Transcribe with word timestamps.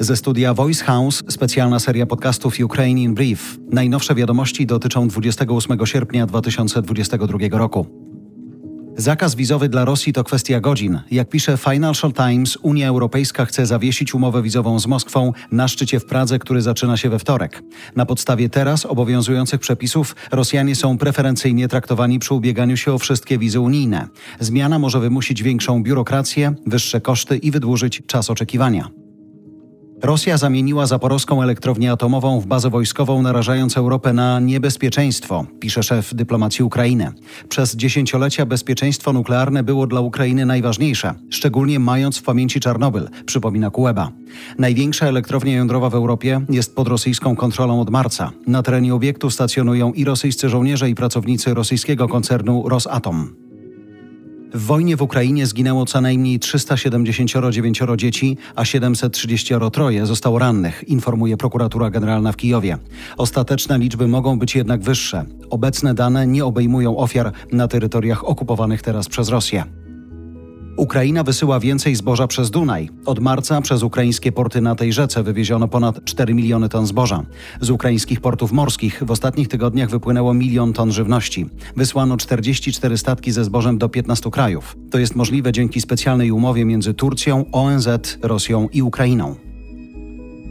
Ze 0.00 0.16
studia 0.16 0.54
Voice 0.54 0.84
House 0.84 1.22
specjalna 1.28 1.78
seria 1.80 2.06
podcastów 2.06 2.54
Ukraine 2.60 3.00
in 3.00 3.14
Brief. 3.14 3.58
Najnowsze 3.72 4.14
wiadomości 4.14 4.66
dotyczą 4.66 5.08
28 5.08 5.86
sierpnia 5.86 6.26
2022 6.26 7.38
roku. 7.58 7.86
Zakaz 8.96 9.34
wizowy 9.34 9.68
dla 9.68 9.84
Rosji 9.84 10.12
to 10.12 10.24
kwestia 10.24 10.60
godzin. 10.60 11.00
Jak 11.10 11.28
pisze 11.28 11.56
Financial 11.56 12.12
Times, 12.12 12.58
Unia 12.62 12.88
Europejska 12.88 13.44
chce 13.44 13.66
zawiesić 13.66 14.14
umowę 14.14 14.42
wizową 14.42 14.78
z 14.78 14.86
Moskwą 14.86 15.32
na 15.52 15.68
szczycie 15.68 16.00
w 16.00 16.04
Pradze, 16.04 16.38
który 16.38 16.62
zaczyna 16.62 16.96
się 16.96 17.10
we 17.10 17.18
wtorek. 17.18 17.62
Na 17.96 18.06
podstawie 18.06 18.48
teraz 18.48 18.86
obowiązujących 18.86 19.60
przepisów 19.60 20.16
Rosjanie 20.32 20.74
są 20.74 20.98
preferencyjnie 20.98 21.68
traktowani 21.68 22.18
przy 22.18 22.34
ubieganiu 22.34 22.76
się 22.76 22.92
o 22.92 22.98
wszystkie 22.98 23.38
wizy 23.38 23.60
unijne. 23.60 24.08
Zmiana 24.40 24.78
może 24.78 25.00
wymusić 25.00 25.42
większą 25.42 25.82
biurokrację, 25.82 26.54
wyższe 26.66 27.00
koszty 27.00 27.36
i 27.36 27.50
wydłużyć 27.50 28.02
czas 28.06 28.30
oczekiwania. 28.30 29.05
Rosja 30.02 30.36
zamieniła 30.36 30.86
zaporowską 30.86 31.42
elektrownię 31.42 31.92
atomową 31.92 32.40
w 32.40 32.46
bazę 32.46 32.70
wojskową, 32.70 33.22
narażając 33.22 33.76
Europę 33.76 34.12
na 34.12 34.40
niebezpieczeństwo, 34.40 35.46
pisze 35.60 35.82
szef 35.82 36.14
dyplomacji 36.14 36.64
Ukrainy. 36.64 37.12
Przez 37.48 37.76
dziesięciolecia 37.76 38.46
bezpieczeństwo 38.46 39.12
nuklearne 39.12 39.62
było 39.62 39.86
dla 39.86 40.00
Ukrainy 40.00 40.46
najważniejsze, 40.46 41.14
szczególnie 41.30 41.78
mając 41.78 42.18
w 42.18 42.22
pamięci 42.22 42.60
Czarnobyl, 42.60 43.08
przypomina 43.26 43.70
Kueba. 43.70 44.12
Największa 44.58 45.06
elektrownia 45.06 45.52
jądrowa 45.52 45.90
w 45.90 45.94
Europie 45.94 46.40
jest 46.48 46.76
pod 46.76 46.88
rosyjską 46.88 47.36
kontrolą 47.36 47.80
od 47.80 47.90
marca. 47.90 48.30
Na 48.46 48.62
terenie 48.62 48.94
obiektu 48.94 49.30
stacjonują 49.30 49.92
i 49.92 50.04
rosyjscy 50.04 50.48
żołnierze, 50.48 50.90
i 50.90 50.94
pracownicy 50.94 51.54
rosyjskiego 51.54 52.08
koncernu 52.08 52.68
Rosatom. 52.68 53.45
W 54.54 54.66
wojnie 54.66 54.96
w 54.96 55.02
Ukrainie 55.02 55.46
zginęło 55.46 55.86
co 55.86 56.00
najmniej 56.00 56.38
379 56.38 57.80
dzieci, 57.96 58.36
a 58.54 58.64
733 58.64 59.78
zostało 60.02 60.38
rannych, 60.38 60.88
informuje 60.88 61.36
prokuratura 61.36 61.90
generalna 61.90 62.32
w 62.32 62.36
Kijowie. 62.36 62.78
Ostateczne 63.16 63.78
liczby 63.78 64.08
mogą 64.08 64.38
być 64.38 64.54
jednak 64.54 64.82
wyższe. 64.82 65.24
Obecne 65.50 65.94
dane 65.94 66.26
nie 66.26 66.44
obejmują 66.44 66.96
ofiar 66.96 67.32
na 67.52 67.68
terytoriach 67.68 68.28
okupowanych 68.28 68.82
teraz 68.82 69.08
przez 69.08 69.28
Rosję. 69.28 69.64
Ukraina 70.76 71.22
wysyła 71.22 71.60
więcej 71.60 71.94
zboża 71.94 72.26
przez 72.26 72.50
Dunaj. 72.50 72.90
Od 73.06 73.18
marca 73.18 73.60
przez 73.60 73.82
ukraińskie 73.82 74.32
porty 74.32 74.60
na 74.60 74.74
tej 74.74 74.92
rzece 74.92 75.22
wywieziono 75.22 75.68
ponad 75.68 76.04
4 76.04 76.34
miliony 76.34 76.68
ton 76.68 76.86
zboża. 76.86 77.22
Z 77.60 77.70
ukraińskich 77.70 78.20
portów 78.20 78.52
morskich 78.52 79.02
w 79.06 79.10
ostatnich 79.10 79.48
tygodniach 79.48 79.90
wypłynęło 79.90 80.34
milion 80.34 80.72
ton 80.72 80.92
żywności. 80.92 81.46
Wysłano 81.76 82.16
44 82.16 82.98
statki 82.98 83.32
ze 83.32 83.44
zbożem 83.44 83.78
do 83.78 83.88
15 83.88 84.30
krajów. 84.30 84.76
To 84.90 84.98
jest 84.98 85.16
możliwe 85.16 85.52
dzięki 85.52 85.80
specjalnej 85.80 86.30
umowie 86.30 86.64
między 86.64 86.94
Turcją, 86.94 87.44
ONZ, 87.52 87.88
Rosją 88.22 88.68
i 88.72 88.82
Ukrainą. 88.82 89.45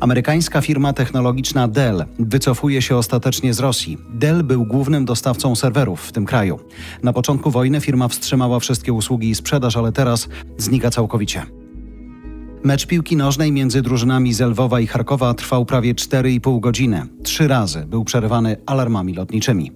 Amerykańska 0.00 0.60
firma 0.60 0.92
technologiczna 0.92 1.68
Dell 1.68 2.04
wycofuje 2.18 2.82
się 2.82 2.96
ostatecznie 2.96 3.54
z 3.54 3.60
Rosji. 3.60 3.98
Dell 4.14 4.44
był 4.44 4.64
głównym 4.64 5.04
dostawcą 5.04 5.56
serwerów 5.56 6.00
w 6.00 6.12
tym 6.12 6.26
kraju. 6.26 6.58
Na 7.02 7.12
początku 7.12 7.50
wojny 7.50 7.80
firma 7.80 8.08
wstrzymała 8.08 8.60
wszystkie 8.60 8.92
usługi 8.92 9.30
i 9.30 9.34
sprzedaż, 9.34 9.76
ale 9.76 9.92
teraz 9.92 10.28
znika 10.58 10.90
całkowicie. 10.90 11.42
Mecz 12.64 12.86
piłki 12.86 13.16
nożnej 13.16 13.52
między 13.52 13.82
drużynami 13.82 14.32
z 14.32 14.40
Lwowa 14.40 14.80
i 14.80 14.86
Charkowa 14.86 15.34
trwał 15.34 15.64
prawie 15.64 15.94
4,5 15.94 16.60
godziny. 16.60 17.06
Trzy 17.22 17.48
razy 17.48 17.86
był 17.86 18.04
przerywany 18.04 18.56
alarmami 18.66 19.14
lotniczymi. 19.14 19.72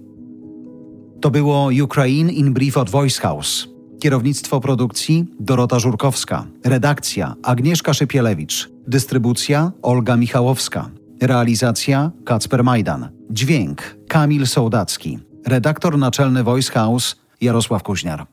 To 1.21 1.31
było 1.31 1.69
Ukraine 1.83 2.33
in 2.33 2.53
Brief 2.53 2.77
od 2.77 2.89
Voice 2.89 3.21
House. 3.21 3.70
Kierownictwo 4.01 4.61
produkcji 4.61 5.25
Dorota 5.39 5.79
Żurkowska. 5.79 6.45
Redakcja 6.65 7.35
Agnieszka 7.43 7.93
Szypielewicz. 7.93 8.69
Dystrybucja 8.87 9.71
Olga 9.81 10.17
Michałowska. 10.17 10.89
Realizacja 11.21 12.11
Kacper 12.25 12.63
Majdan. 12.63 13.09
Dźwięk 13.29 13.97
Kamil 14.07 14.47
Sołdacki. 14.47 15.19
Redaktor 15.47 15.97
naczelny 15.97 16.43
Voice 16.43 16.71
House 16.71 17.15
Jarosław 17.41 17.83
Kuźniar. 17.83 18.25